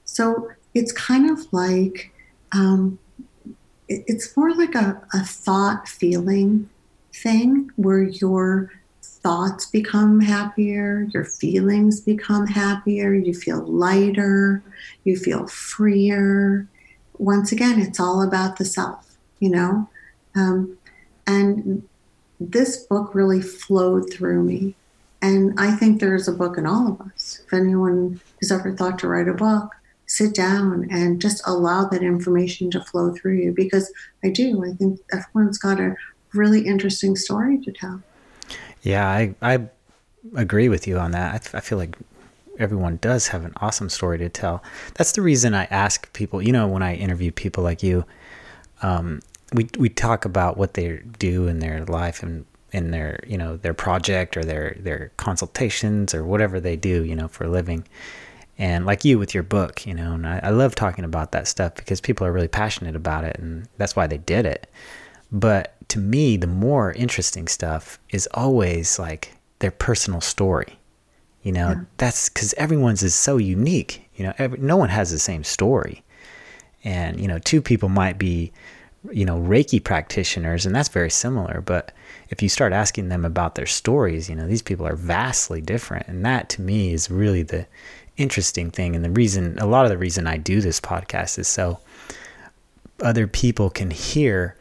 [0.05, 2.12] so it's kind of like
[2.53, 2.99] um,
[3.89, 6.69] it's more like a, a thought feeling
[7.12, 8.71] thing where you're
[9.27, 14.62] thoughts become happier, your feelings become happier, you feel lighter,
[15.03, 16.69] you feel freer.
[17.19, 19.89] Once again, it's all about the self, you know?
[20.37, 20.79] Um,
[21.27, 21.83] and
[22.39, 24.77] this book really flowed through me.
[25.22, 27.40] And I think there's a book in all of us.
[27.46, 29.74] If anyone has ever thought to write a book,
[30.07, 33.92] sit down and just allow that information to flow through you because
[34.24, 34.64] I do.
[34.64, 35.96] I think everyone's got a
[36.33, 38.02] really interesting story to tell.
[38.83, 39.68] Yeah, I I
[40.35, 41.50] agree with you on that.
[41.55, 41.96] I, I feel like
[42.59, 44.62] everyone does have an awesome story to tell.
[44.94, 46.40] That's the reason I ask people.
[46.40, 48.05] You know, when I interview people like you,
[48.83, 49.20] um,
[49.52, 52.47] we we talk about what they do in their life and
[52.77, 57.16] in their you know their project or their their consultations or whatever they do you
[57.16, 57.85] know for a living.
[58.59, 61.47] And like you with your book, you know, and I, I love talking about that
[61.47, 64.66] stuff because people are really passionate about it, and that's why they did it.
[65.31, 70.79] But to me, the more interesting stuff is always like their personal story.
[71.43, 71.81] You know, yeah.
[71.99, 74.09] that's because everyone's is so unique.
[74.16, 76.03] You know, every, no one has the same story.
[76.83, 78.53] And, you know, two people might be,
[79.12, 81.61] you know, Reiki practitioners, and that's very similar.
[81.61, 81.92] But
[82.30, 86.09] if you start asking them about their stories, you know, these people are vastly different.
[86.09, 87.66] And that to me is really the
[88.16, 88.96] interesting thing.
[88.96, 91.78] And the reason, a lot of the reason I do this podcast is so
[93.00, 94.57] other people can hear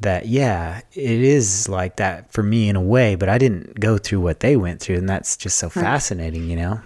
[0.00, 3.98] that yeah it is like that for me in a way but i didn't go
[3.98, 6.80] through what they went through and that's just so fascinating you know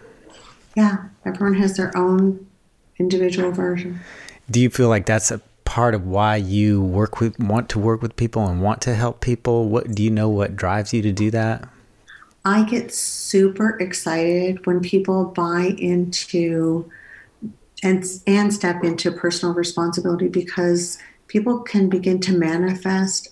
[0.75, 2.47] Yeah, everyone has their own
[2.99, 4.01] individual version.
[4.51, 5.41] Do you feel like that's a
[5.73, 9.23] part of why you work with want to work with people and want to help
[9.23, 9.71] people?
[9.71, 11.67] What do you know what drives you to do that?
[12.45, 16.91] I get super excited when people buy into
[17.83, 20.99] and and step into personal responsibility because
[21.29, 23.29] people can begin to manifest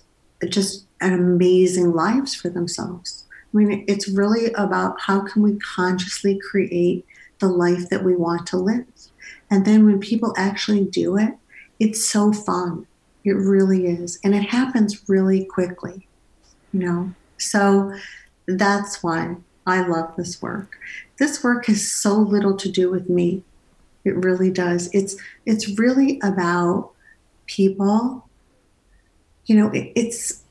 [0.49, 3.23] just amazing lives for themselves.
[3.53, 7.05] I mean, it's really about how can we consciously create
[7.37, 8.87] the life that we want to live.
[9.51, 11.35] And then when people actually do it,
[11.81, 12.85] it's so fun.
[13.25, 14.19] It really is.
[14.23, 16.07] And it happens really quickly,
[16.71, 17.13] you know?
[17.39, 17.97] So
[18.47, 20.77] that's why I love this work.
[21.17, 23.43] This work has so little to do with me.
[24.05, 24.89] It really does.
[24.93, 25.15] It's
[25.47, 26.91] it's really about
[27.47, 28.27] people.
[29.45, 30.43] You know, it, it's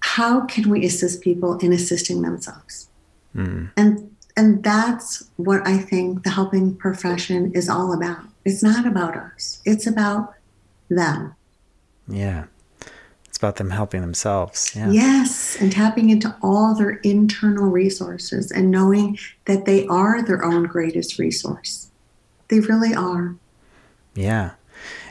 [0.00, 2.88] how can we assist people in assisting themselves?
[3.34, 3.70] Mm.
[3.76, 8.24] And and that's what I think the helping profession is all about.
[8.44, 9.60] It's not about us.
[9.64, 10.34] It's about
[10.94, 11.34] them.
[12.08, 12.44] Yeah.
[13.26, 14.72] It's about them helping themselves.
[14.76, 14.90] Yeah.
[14.90, 15.56] Yes.
[15.60, 21.18] And tapping into all their internal resources and knowing that they are their own greatest
[21.18, 21.88] resource.
[22.48, 23.34] They really are.
[24.14, 24.52] Yeah.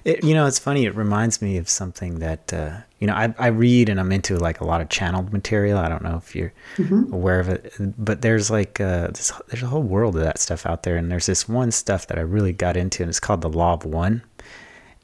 [0.03, 0.86] It, you know, it's funny.
[0.86, 4.36] It reminds me of something that, uh, you know, I, I read and I'm into
[4.36, 5.77] like a lot of channeled material.
[5.77, 7.13] I don't know if you're mm-hmm.
[7.13, 10.65] aware of it, but there's like, uh, this, there's a whole world of that stuff
[10.65, 10.97] out there.
[10.97, 13.73] And there's this one stuff that I really got into and it's called the law
[13.73, 14.23] of one.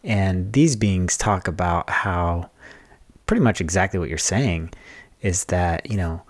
[0.08, 2.50] And these beings talk about how
[3.26, 4.72] pretty much exactly what you're saying
[5.22, 6.22] is that, you know,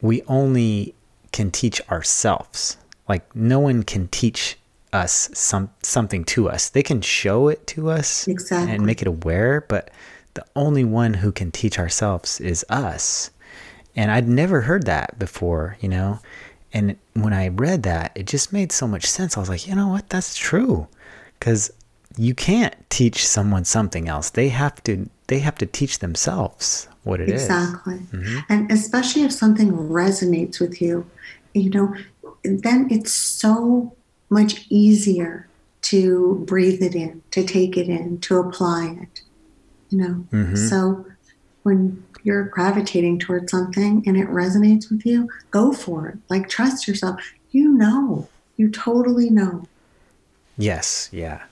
[0.00, 0.94] we only
[1.30, 2.78] can teach ourselves.
[3.06, 4.58] Like no one can teach
[4.94, 6.70] us some something to us.
[6.70, 8.74] They can show it to us exactly.
[8.74, 9.90] and make it aware, but
[10.32, 13.30] the only one who can teach ourselves is us.
[13.94, 16.20] And I'd never heard that before, you know.
[16.72, 19.36] And when I read that, it just made so much sense.
[19.36, 20.08] I was like, you know what?
[20.08, 20.88] That's true.
[21.38, 21.70] Cuz
[22.16, 24.30] you can't teach someone something else.
[24.30, 27.94] They have to they have to teach themselves what it exactly.
[27.94, 28.00] is.
[28.00, 28.18] exactly.
[28.18, 28.52] Mm-hmm.
[28.52, 31.08] And especially if something resonates with you,
[31.54, 31.94] you know,
[32.44, 33.94] then it's so
[34.30, 35.48] much easier
[35.82, 39.20] to breathe it in, to take it in, to apply it.
[39.90, 40.56] You know, mm-hmm.
[40.56, 41.06] so
[41.62, 46.18] when you're gravitating towards something and it resonates with you, go for it.
[46.28, 47.20] Like trust yourself.
[47.50, 49.66] You know, you totally know.
[50.56, 51.42] Yes, yeah.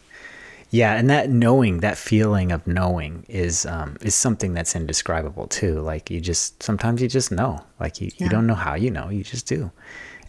[0.72, 5.80] Yeah, and that knowing, that feeling of knowing is um, is something that's indescribable too.
[5.80, 7.62] Like you just sometimes you just know.
[7.78, 8.24] Like you, yeah.
[8.24, 9.70] you don't know how you know, you just do.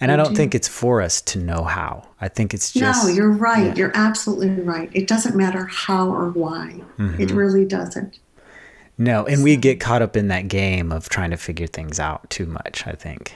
[0.02, 2.10] And I don't think it's for us to know how.
[2.20, 3.06] I think it's just.
[3.06, 3.68] No, you're right.
[3.68, 3.76] Yeah.
[3.76, 4.90] You're absolutely right.
[4.92, 6.82] It doesn't matter how or why.
[6.98, 7.22] Mm-hmm.
[7.22, 8.20] It really doesn't.
[8.98, 9.44] No, and so.
[9.44, 12.86] we get caught up in that game of trying to figure things out too much,
[12.86, 13.34] I think.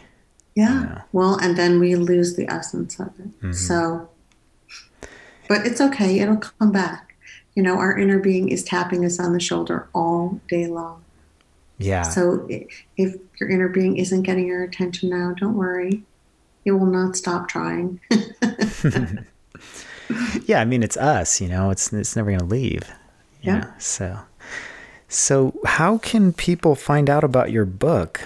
[0.55, 0.73] Yeah.
[0.73, 1.01] You know?
[1.13, 3.27] Well, and then we lose the essence of it.
[3.37, 3.53] Mm-hmm.
[3.53, 4.09] So,
[5.47, 6.19] but it's okay.
[6.19, 7.15] It'll come back.
[7.55, 11.03] You know, our inner being is tapping us on the shoulder all day long.
[11.79, 12.03] Yeah.
[12.03, 12.47] So
[12.97, 16.03] if your inner being isn't getting your attention now, don't worry
[16.67, 17.99] it will not stop trying.
[20.45, 22.83] yeah, I mean it's us, you know, it's it's never going to leave.
[23.41, 23.59] Yeah.
[23.59, 23.73] Know?
[23.77, 24.19] So
[25.07, 28.21] so how can people find out about your book?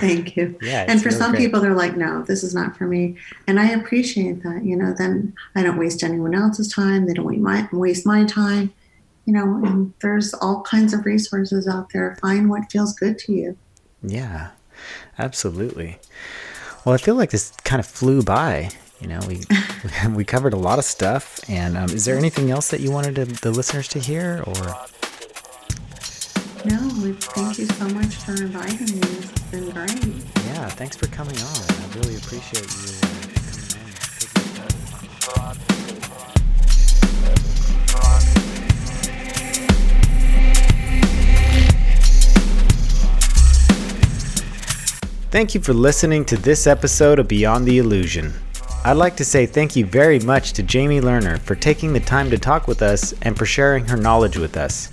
[0.00, 0.58] Thank you.
[0.60, 1.44] Yeah, and for really some great.
[1.44, 3.16] people, they're like, no, this is not for me.
[3.46, 4.64] And I appreciate that.
[4.64, 7.06] You know, then I don't waste anyone else's time.
[7.06, 8.74] They don't waste my, waste my time.
[9.24, 12.18] You know, and there's all kinds of resources out there.
[12.20, 13.56] Find what feels good to you.
[14.02, 14.50] Yeah,
[15.16, 15.98] absolutely.
[16.88, 18.70] Well, I feel like this kind of flew by.
[18.98, 19.42] You know, we
[20.14, 21.38] we covered a lot of stuff.
[21.46, 24.54] And um, is there anything else that you wanted to, the listeners to hear, or?
[26.64, 26.78] No,
[27.34, 29.18] thank you so much for inviting me.
[29.18, 30.02] It's been great.
[30.46, 31.60] Yeah, thanks for coming on.
[31.68, 33.08] I really appreciate you
[35.36, 35.54] uh,
[45.30, 48.32] Thank you for listening to this episode of Beyond the Illusion.
[48.82, 52.30] I'd like to say thank you very much to Jamie Lerner for taking the time
[52.30, 54.90] to talk with us and for sharing her knowledge with us.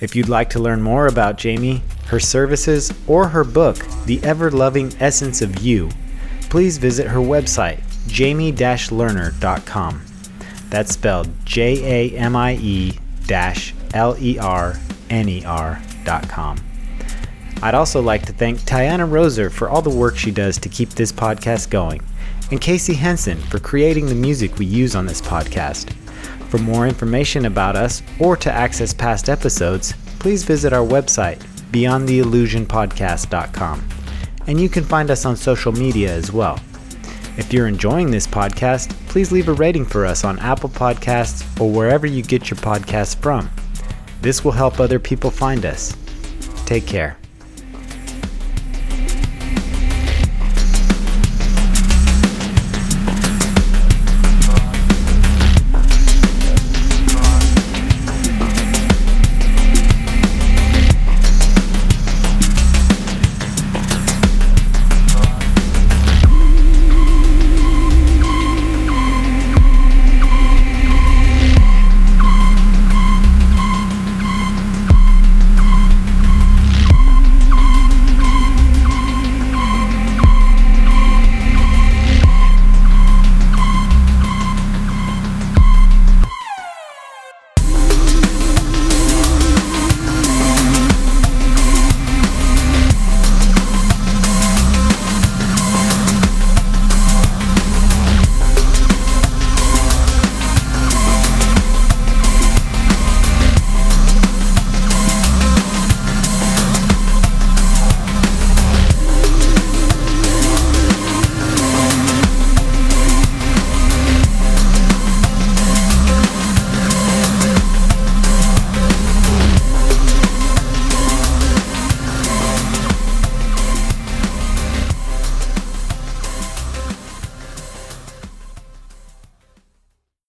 [0.00, 3.76] If you'd like to learn more about Jamie, her services, or her book,
[4.06, 5.88] The Ever Loving Essence of You,
[6.48, 10.02] please visit her website, jamie-lerner.com.
[10.70, 14.78] That's spelled J A M I E L E R
[15.10, 16.71] N E R.com.
[17.62, 20.90] I'd also like to thank Tiana Roser for all the work she does to keep
[20.90, 22.02] this podcast going,
[22.50, 25.92] and Casey Henson for creating the music we use on this podcast.
[26.50, 31.38] For more information about us or to access past episodes, please visit our website,
[31.70, 33.88] beyondtheillusionpodcast.com.
[34.48, 36.58] And you can find us on social media as well.
[37.38, 41.70] If you're enjoying this podcast, please leave a rating for us on Apple Podcasts or
[41.70, 43.48] wherever you get your podcasts from.
[44.20, 45.96] This will help other people find us.
[46.66, 47.16] Take care.